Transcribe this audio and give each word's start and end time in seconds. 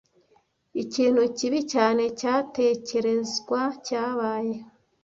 Ikintu 0.83 1.21
kibi 1.37 1.59
cyane 1.73 2.03
cyatekerezwa 2.19 3.61
cyabaye. 3.85 4.55